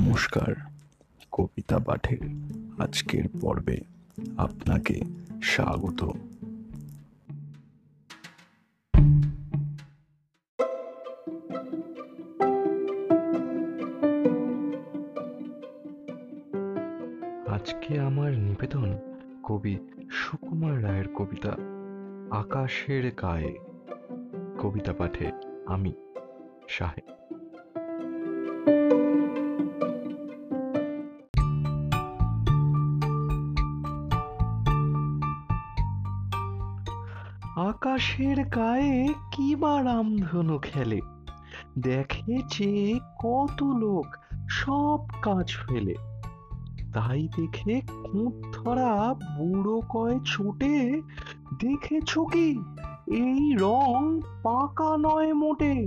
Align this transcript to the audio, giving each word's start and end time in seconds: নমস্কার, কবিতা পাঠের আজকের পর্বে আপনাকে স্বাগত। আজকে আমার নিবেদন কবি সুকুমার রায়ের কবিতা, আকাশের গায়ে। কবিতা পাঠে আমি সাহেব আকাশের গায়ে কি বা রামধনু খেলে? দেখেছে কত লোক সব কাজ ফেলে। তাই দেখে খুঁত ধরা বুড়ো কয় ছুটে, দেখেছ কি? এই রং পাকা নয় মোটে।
নমস্কার, 0.00 0.54
কবিতা 1.32 1.78
পাঠের 1.78 2.18
আজকের 2.78 3.24
পর্বে 3.40 3.80
আপনাকে 4.36 5.00
স্বাগত। 5.42 6.00
আজকে 17.48 17.98
আমার 17.98 18.32
নিবেদন 18.38 18.98
কবি 19.42 19.78
সুকুমার 20.10 20.82
রায়ের 20.82 21.08
কবিতা, 21.14 21.52
আকাশের 22.30 23.10
গায়ে। 23.22 23.58
কবিতা 24.58 24.92
পাঠে 24.92 25.32
আমি 25.66 25.92
সাহেব 26.68 27.39
আকাশের 37.68 38.44
গায়ে 38.44 39.14
কি 39.32 39.56
বা 39.56 39.82
রামধনু 39.82 40.58
খেলে? 40.58 41.00
দেখেছে 41.78 42.98
কত 43.22 43.62
লোক 43.62 44.06
সব 44.48 44.98
কাজ 45.22 45.56
ফেলে। 45.56 45.94
তাই 46.92 47.28
দেখে 47.36 47.80
খুঁত 47.80 48.34
ধরা 48.52 49.14
বুড়ো 49.14 49.80
কয় 49.88 50.18
ছুটে, 50.26 51.02
দেখেছ 51.60 52.18
কি? 52.18 52.48
এই 53.06 53.56
রং 53.56 54.20
পাকা 54.42 54.96
নয় 54.96 55.32
মোটে। 55.32 55.86